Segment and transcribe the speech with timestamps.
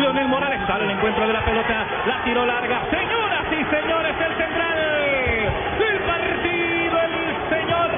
[0.00, 2.80] Lionel Morales sale al encuentro de la pelota, la tiró larga.
[2.90, 4.78] Señoras y señores, el central
[5.78, 7.14] del partido, el
[7.50, 7.90] señor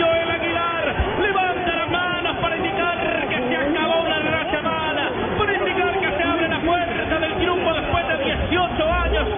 [0.00, 6.00] Joel Aguilar, levanta las manos para indicar que se acabó una racha mala, para indicar
[6.00, 9.28] que se abre la puerta del triunfo después de 18 años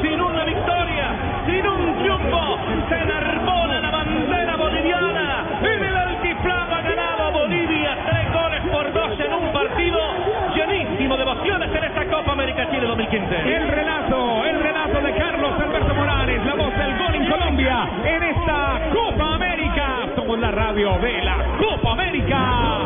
[12.96, 13.54] 2015.
[13.56, 18.22] El relato, el relato de Carlos Alberto Morales, la voz del gol en Colombia en
[18.22, 20.08] esta Copa América.
[20.14, 21.36] Somos la radio de la.
[21.58, 22.82] Copa América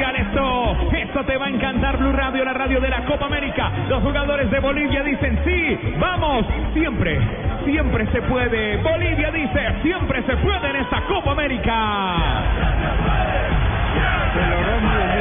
[0.00, 1.98] mundial, esto, esto te va a encantar.
[1.98, 3.70] Blue Radio, la radio de la Copa América.
[3.88, 7.20] Los jugadores de Bolivia dicen sí, vamos, siempre,
[7.64, 8.78] siempre se puede.
[8.78, 11.74] Bolivia dice siempre se puede en esta Copa América.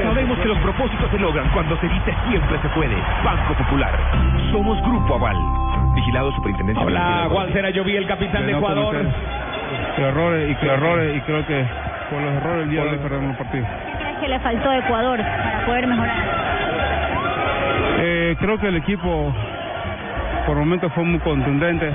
[0.04, 2.96] Sabemos que los propósitos se logran cuando se dice siempre se puede.
[3.24, 3.92] Banco Popular.
[4.52, 5.36] Somos Grupo Aval.
[5.94, 6.86] Vigilado Superintendencia.
[6.86, 7.28] Hola.
[7.30, 8.96] Walter Ayoví, el capitán de no Ecuador.
[8.96, 9.40] cometer
[9.98, 11.66] errores y que errores y creo que
[12.10, 13.66] por los errores el día de hoy perdemos el partido.
[14.20, 16.18] ¿Qué crees que le faltó a Ecuador para poder mejorar?
[18.00, 19.34] Eh, creo que el equipo
[20.46, 21.92] por momentos fue muy contundente.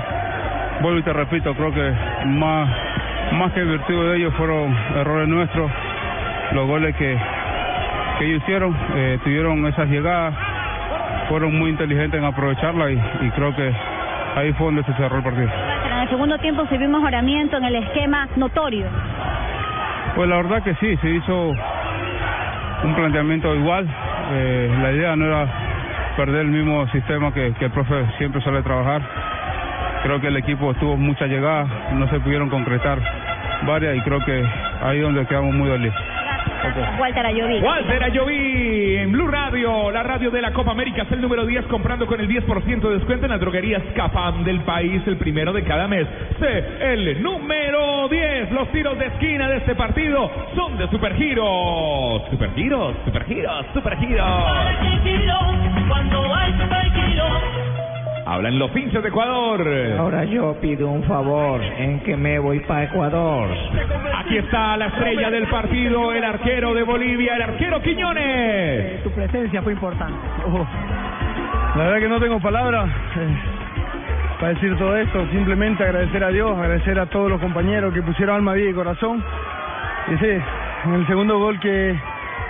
[0.81, 1.93] Vuelvo y te repito, creo que
[2.25, 2.69] más,
[3.33, 5.71] más que virtud de ellos fueron errores nuestros.
[6.53, 7.17] Los goles que,
[8.19, 10.33] que ellos hicieron, eh, tuvieron esas llegadas,
[11.29, 13.71] fueron muy inteligentes en aprovecharla y, y creo que
[14.35, 15.49] ahí fue donde se cerró el partido.
[15.91, 18.87] En el segundo tiempo se vio mejoramiento en el esquema notorio.
[20.15, 21.55] Pues la verdad que sí, se hizo
[22.85, 23.87] un planteamiento igual.
[24.31, 25.47] Eh, la idea no era
[26.15, 29.01] perder el mismo sistema que, el profe siempre suele trabajar.
[30.03, 32.99] Creo que el equipo tuvo muchas llegadas, no se pudieron concretar
[33.65, 34.45] varias y creo que
[34.83, 35.95] ahí es donde quedamos muy dolidos.
[36.99, 37.59] Walter Ayoví.
[37.59, 41.65] Walter Ayoví en Blue Radio, la radio de la Copa América, es el número 10
[41.67, 45.63] comprando con el 10% de descuento en las droguerías Capam del país, el primero de
[45.63, 46.07] cada mes.
[46.39, 48.51] Sé el número 10.
[48.51, 52.23] Los tiros de esquina de este partido son de Supergiros.
[52.29, 54.25] Supergiros, Supergiros, Supergiros.
[55.87, 57.74] Cuando hay supergiros,
[58.25, 59.61] Hablan los pinches de Ecuador.
[59.99, 63.49] Ahora yo pido un favor en que me voy para Ecuador.
[64.17, 69.03] Aquí está la estrella del partido, el arquero de Bolivia, el arquero Quiñones.
[69.03, 70.17] Tu presencia fue importante.
[71.75, 73.37] La verdad que no tengo palabras eh,
[74.39, 78.37] para decir todo esto, simplemente agradecer a Dios, agradecer a todos los compañeros que pusieron
[78.37, 79.23] alma, vida y corazón.
[80.07, 80.31] Y sí,
[80.85, 81.95] en el segundo gol que,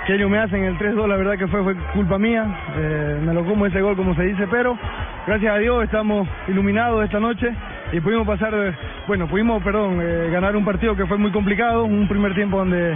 [0.05, 2.45] que ellos me hacen, el 3-2, la verdad que fue, fue culpa mía,
[2.77, 4.77] eh, me lo como ese gol como se dice, pero
[5.25, 7.51] gracias a Dios estamos iluminados esta noche
[7.91, 8.73] y pudimos pasar, eh,
[9.07, 12.95] bueno, pudimos, perdón, eh, ganar un partido que fue muy complicado, un primer tiempo donde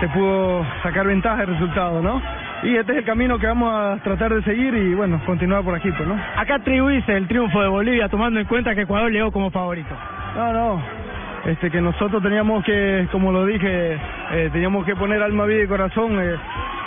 [0.00, 2.22] se pudo sacar ventaja del resultado, ¿no?
[2.62, 5.74] Y este es el camino que vamos a tratar de seguir y bueno, continuar por
[5.74, 6.18] aquí, pues, ¿no?
[6.36, 9.94] Acá atribuiste el triunfo de Bolivia tomando en cuenta que Ecuador llegó como favorito.
[10.34, 11.05] No, no.
[11.46, 13.98] Este, que nosotros teníamos que, como lo dije,
[14.32, 16.20] eh, teníamos que poner alma, vida y corazón.
[16.20, 16.36] eh,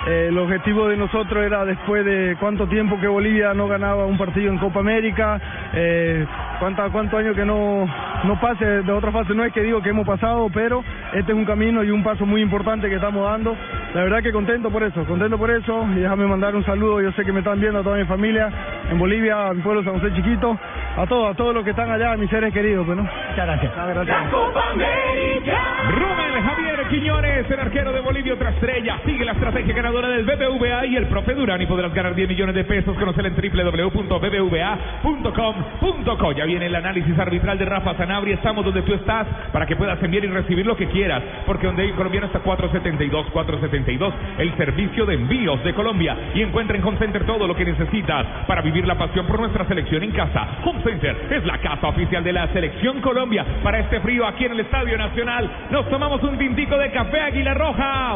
[0.08, 4.18] eh, el objetivo de nosotros era después de cuánto tiempo que Bolivia no ganaba un
[4.18, 5.40] partido en Copa América,
[5.74, 6.26] eh,
[6.58, 7.86] cuánta, cuánto años que no,
[8.24, 9.36] no pase de otra fase.
[9.36, 10.84] No es que digo que hemos pasado, pero
[11.14, 13.56] este es un camino y un paso muy importante que estamos dando.
[13.94, 15.86] La verdad que contento por eso, contento por eso.
[15.96, 18.50] Y déjame mandar un saludo, yo sé que me están viendo a toda mi familia
[18.90, 20.58] en Bolivia, a mi pueblo San José Chiquito,
[20.98, 22.86] a todos, a todos los que están allá, a mis seres queridos.
[22.86, 23.08] Pues, ¿no?
[23.40, 24.06] Muchas gracias.
[24.06, 25.58] la Copa América.
[25.92, 29.00] Rommel Javier Quiñones, el arquero de Bolivia, otra estrella.
[29.06, 32.56] Sigue la estrategia ganadora del BBVA y el profe Durán y podrás ganar 10 millones
[32.56, 32.98] de pesos.
[32.98, 36.32] Conocer en www.bbva.com.co.
[36.34, 38.36] Ya viene el análisis arbitral de Rafa Sanabria.
[38.36, 41.24] Estamos donde tú estás para que puedas enviar y recibir lo que quieras.
[41.46, 46.18] Porque donde hay colombiano está 472, 472, el servicio de envíos de Colombia.
[46.34, 49.66] Y encuentra en Home Center todo lo que necesitas para vivir la pasión por nuestra
[49.66, 50.46] selección en casa.
[50.66, 53.29] Home Center es la casa oficial de la selección Colombia.
[53.64, 55.48] Para este frío aquí en el Estadio Nacional.
[55.70, 58.16] Nos tomamos un tintico de café Águila Roja.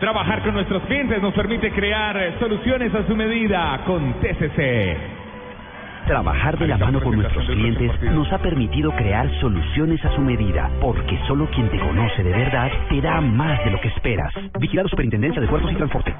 [0.00, 5.21] Trabajar con nuestros clientes nos permite crear soluciones a su medida con TCC.
[6.06, 10.68] Trabajar de la mano con nuestros clientes nos ha permitido crear soluciones a su medida,
[10.80, 14.32] porque solo quien te conoce de verdad te da más de lo que esperas.
[14.58, 16.12] Vigilado Superintendencia de Puertos y Transporte.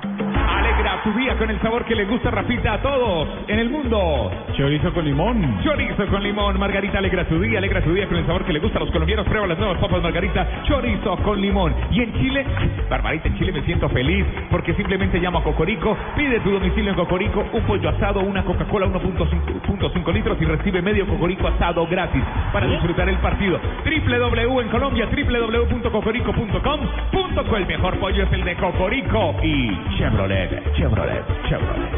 [1.04, 4.30] Tu día con el sabor que le gusta Rafita a todos en el mundo.
[4.56, 5.58] Chorizo con limón.
[5.64, 8.60] Chorizo con limón, Margarita alegra tu día, alegra tu día con el sabor que le
[8.60, 9.26] gusta a los colombianos.
[9.26, 11.74] Prueba las nuevas papas Margarita, chorizo con limón.
[11.90, 12.46] Y en Chile,
[12.88, 16.96] Barbarita, en Chile me siento feliz porque simplemente llamo a Cocorico, pide tu domicilio en
[16.96, 22.22] Cocorico, un pollo asado, una Coca-Cola 1.5 litros y recibe medio Cocorico asado gratis
[22.52, 23.58] para disfrutar el partido.
[23.84, 27.56] www en Colombia, www.cocorico.com.co.
[27.56, 31.24] El mejor pollo es el de Cocorico y Chevrolet, Chevrolet, Chevrolet.
[31.48, 31.90] Chevrolet.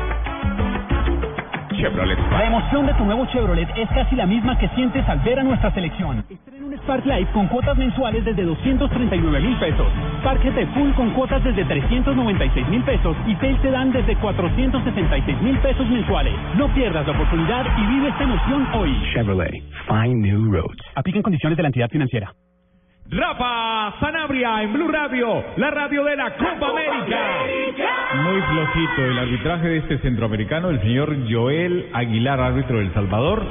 [2.30, 5.42] La emoción de tu nuevo Chevrolet es casi la misma que sientes al ver a
[5.42, 6.24] nuestra selección.
[6.30, 9.88] Estrena un Spark Life con cuotas mensuales desde 239 mil pesos.
[10.20, 15.58] Spark GT Full con cuotas desde 396 mil pesos y Tail Sedan desde 466 mil
[15.58, 16.32] pesos mensuales.
[16.56, 18.96] No pierdas la oportunidad y vive esta emoción hoy.
[19.12, 19.60] Chevrolet.
[19.88, 20.78] Find new roads.
[20.94, 22.32] Apliquen condiciones de la entidad financiera.
[23.06, 23.92] Rafa
[24.36, 27.18] En Blue Radio, la radio de la Copa América.
[28.16, 33.46] Muy flojito el arbitraje de este centroamericano, el señor Joel Aguilar, árbitro del Salvador,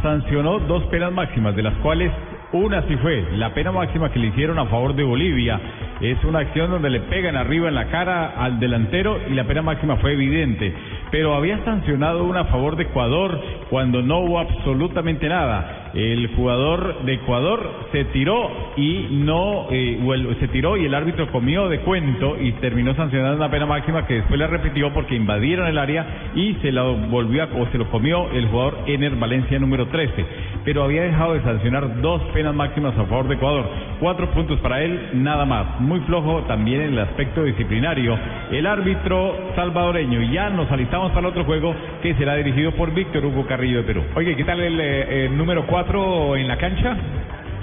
[0.00, 2.12] sancionó dos penas máximas, de las cuales
[2.52, 5.60] una sí fue la pena máxima que le hicieron a favor de Bolivia.
[6.00, 9.60] Es una acción donde le pegan arriba en la cara al delantero y la pena
[9.60, 10.72] máxima fue evidente.
[11.10, 13.38] Pero había sancionado una a favor de Ecuador
[13.68, 15.87] cuando no hubo absolutamente nada.
[15.94, 21.68] El jugador de Ecuador se tiró y no eh, se tiró y el árbitro comió
[21.68, 25.78] de cuento y terminó sancionando una pena máxima que después la repitió porque invadieron el
[25.78, 29.88] área y se lo volvió a, o se lo comió el jugador Ener Valencia número
[29.88, 30.26] 13.
[30.64, 33.68] Pero había dejado de sancionar dos penas máximas a favor de Ecuador.
[34.00, 35.80] Cuatro puntos para él, nada más.
[35.80, 38.18] Muy flojo también en el aspecto disciplinario.
[38.50, 40.20] El árbitro salvadoreño.
[40.32, 43.84] Ya nos alistamos para el otro juego que será dirigido por Víctor Hugo Carrillo de
[43.84, 44.02] Perú.
[44.14, 46.96] Oye, ¿qué tal el, eh, el número 4 en la cancha?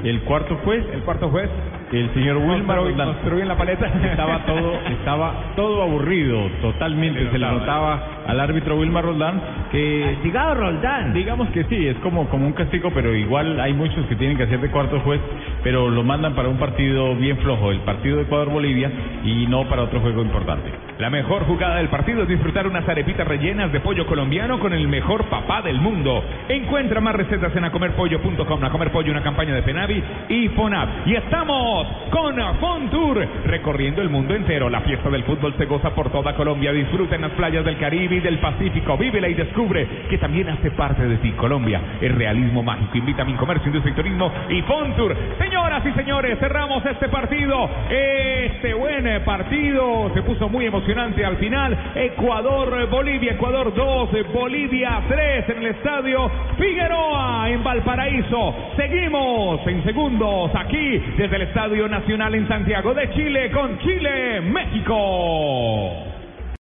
[0.04, 1.50] El cuarto juez, El cuarto juez.
[1.92, 3.86] el señor Wilmar destruyó en la paleta.
[3.86, 7.30] Estaba todo, estaba todo aburrido, totalmente.
[7.32, 9.42] Se le notaba al árbitro Wilmar Roldán
[9.72, 11.14] que Digado Roldán.
[11.14, 14.44] Digamos que sí, es como, como un castigo, pero igual hay muchos que tienen que
[14.44, 15.22] hacer de cuarto juez,
[15.64, 18.92] pero lo mandan para un partido bien flojo, el partido de Ecuador-Bolivia,
[19.24, 20.72] y no para otro juego importante.
[21.00, 24.88] La mejor jugada del partido es disfrutar unas arepitas rellenas de pollo colombiano con el
[24.88, 26.24] mejor papá del mundo.
[26.48, 28.64] Encuentra más recetas en acomerpollo.com.
[28.64, 31.06] A comer pollo, una campaña de Penavi y Fonap.
[31.06, 34.70] Y estamos con Fontour, recorriendo el mundo entero.
[34.70, 36.72] La fiesta del fútbol se goza por toda Colombia.
[36.72, 38.98] Disfruta en las playas del Caribe del Pacífico.
[38.98, 41.32] Vívela y descubre que también hace parte de ti.
[41.32, 42.98] Colombia, el realismo mágico.
[42.98, 45.16] Invita a mi comercio, industria y turismo y Fontour.
[45.38, 47.70] Señoras y señores, cerramos este partido.
[47.90, 51.78] Este buen partido se puso muy emocionante al final.
[51.96, 58.56] Ecuador, Bolivia, Ecuador 2, Bolivia 3 en el estadio Figueroa en Valparaíso.
[58.76, 66.15] Seguimos en segundos aquí desde el Estadio Nacional en Santiago de Chile con Chile, México.